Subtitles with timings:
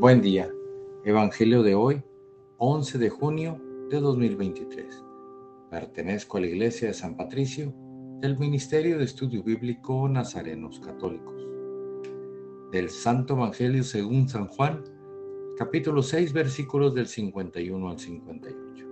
[0.00, 0.50] Buen día.
[1.04, 2.02] Evangelio de hoy,
[2.56, 3.60] 11 de junio
[3.90, 5.04] de 2023.
[5.70, 7.74] Pertenezco a la Iglesia de San Patricio
[8.20, 11.46] del Ministerio de Estudio Bíblico Nazarenos Católicos.
[12.72, 14.82] Del Santo Evangelio según San Juan,
[15.58, 18.86] capítulo 6, versículos del 51 al 58.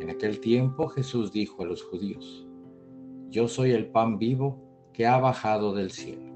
[0.00, 2.48] En aquel tiempo Jesús dijo a los judíos,
[3.28, 4.58] Yo soy el pan vivo
[4.94, 6.32] que ha bajado del cielo.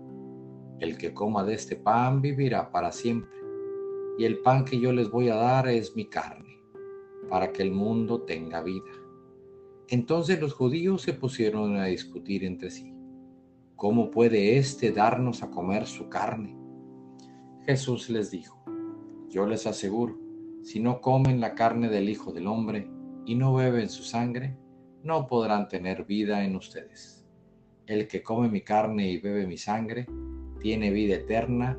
[0.78, 3.43] El que coma de este pan vivirá para siempre
[4.18, 6.58] y el pan que yo les voy a dar es mi carne,
[7.28, 8.90] para que el mundo tenga vida.
[9.88, 12.94] Entonces los judíos se pusieron a discutir entre sí.
[13.76, 16.56] ¿Cómo puede éste darnos a comer su carne?
[17.66, 18.62] Jesús les dijo,
[19.28, 20.16] yo les aseguro,
[20.62, 22.88] si no comen la carne del Hijo del Hombre
[23.26, 24.56] y no beben su sangre,
[25.02, 27.26] no podrán tener vida en ustedes.
[27.86, 30.06] El que come mi carne y bebe mi sangre,
[30.60, 31.78] tiene vida eterna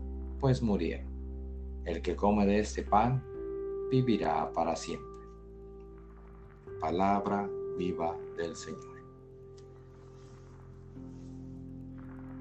[0.41, 1.05] pues murieron.
[1.85, 3.23] El que come de este pan
[3.91, 5.07] vivirá para siempre.
[6.79, 8.81] Palabra viva del Señor.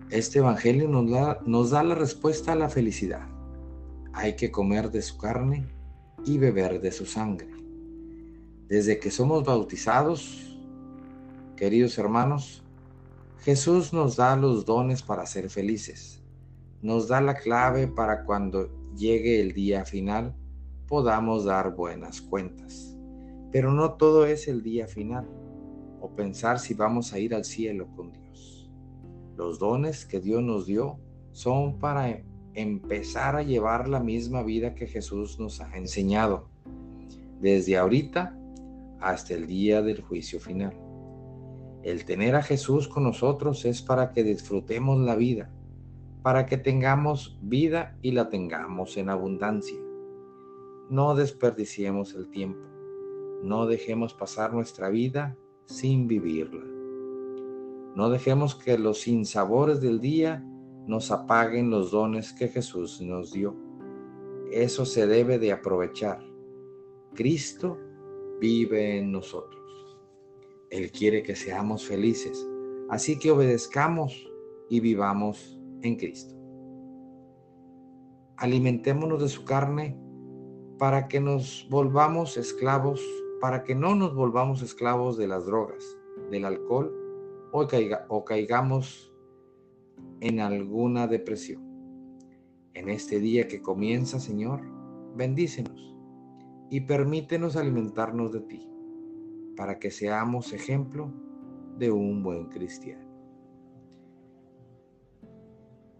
[0.09, 3.29] Este Evangelio nos da, nos da la respuesta a la felicidad.
[4.13, 5.69] Hay que comer de su carne
[6.25, 7.51] y beber de su sangre.
[8.67, 10.59] Desde que somos bautizados,
[11.57, 12.65] queridos hermanos,
[13.41, 16.20] Jesús nos da los dones para ser felices
[16.83, 20.35] nos da la clave para cuando llegue el día final
[20.87, 22.97] podamos dar buenas cuentas.
[23.53, 25.29] Pero no todo es el día final
[26.01, 28.71] o pensar si vamos a ir al cielo con Dios.
[29.37, 30.99] Los dones que Dios nos dio
[31.33, 32.23] son para
[32.55, 36.49] empezar a llevar la misma vida que Jesús nos ha enseñado,
[37.41, 38.37] desde ahorita
[39.01, 40.77] hasta el día del juicio final.
[41.83, 45.51] El tener a Jesús con nosotros es para que disfrutemos la vida
[46.23, 49.79] para que tengamos vida y la tengamos en abundancia.
[50.89, 52.67] No desperdiciemos el tiempo,
[53.43, 56.65] no dejemos pasar nuestra vida sin vivirla.
[57.95, 60.45] No dejemos que los sinsabores del día
[60.87, 63.55] nos apaguen los dones que Jesús nos dio.
[64.53, 66.21] Eso se debe de aprovechar.
[67.15, 67.79] Cristo
[68.41, 69.61] vive en nosotros.
[70.71, 72.47] Él quiere que seamos felices,
[72.89, 74.29] así que obedezcamos
[74.69, 76.35] y vivamos en Cristo.
[78.37, 79.99] Alimentémonos de su carne
[80.79, 83.01] para que nos volvamos esclavos,
[83.41, 85.85] para que no nos volvamos esclavos de las drogas,
[86.31, 86.91] del alcohol
[87.53, 87.67] o,
[88.09, 89.13] o caigamos
[90.21, 91.63] en alguna depresión.
[92.75, 94.63] En este día que comienza, Señor,
[95.17, 95.97] bendícenos
[96.71, 98.69] y permítenos alimentarnos de ti,
[99.57, 101.13] para que seamos ejemplo
[101.77, 103.10] de un buen cristiano.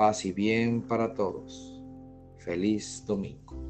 [0.00, 1.78] Paz y bien para todos.
[2.38, 3.69] Feliz domingo.